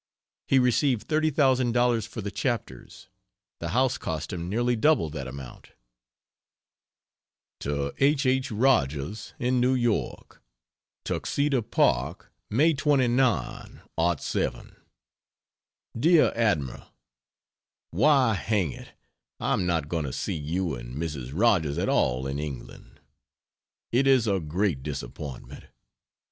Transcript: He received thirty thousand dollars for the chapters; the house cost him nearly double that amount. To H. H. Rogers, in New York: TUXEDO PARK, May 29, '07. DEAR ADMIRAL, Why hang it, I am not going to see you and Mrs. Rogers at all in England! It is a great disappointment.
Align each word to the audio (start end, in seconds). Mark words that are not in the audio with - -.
He 0.47 0.57
received 0.57 1.03
thirty 1.07 1.29
thousand 1.29 1.73
dollars 1.73 2.07
for 2.07 2.21
the 2.21 2.31
chapters; 2.31 3.07
the 3.59 3.69
house 3.69 3.99
cost 3.99 4.33
him 4.33 4.49
nearly 4.49 4.75
double 4.75 5.11
that 5.11 5.27
amount. 5.27 5.73
To 7.59 7.93
H. 7.99 8.25
H. 8.25 8.49
Rogers, 8.51 9.35
in 9.37 9.59
New 9.61 9.75
York: 9.75 10.41
TUXEDO 11.05 11.61
PARK, 11.61 12.31
May 12.49 12.73
29, 12.73 13.81
'07. 14.17 14.75
DEAR 15.95 16.31
ADMIRAL, 16.35 16.85
Why 17.91 18.33
hang 18.33 18.71
it, 18.71 18.93
I 19.39 19.53
am 19.53 19.67
not 19.67 19.87
going 19.87 20.05
to 20.05 20.11
see 20.13 20.33
you 20.33 20.73
and 20.73 20.95
Mrs. 20.95 21.29
Rogers 21.31 21.77
at 21.77 21.89
all 21.89 22.25
in 22.25 22.39
England! 22.39 22.99
It 23.91 24.07
is 24.07 24.25
a 24.25 24.39
great 24.39 24.81
disappointment. 24.81 25.65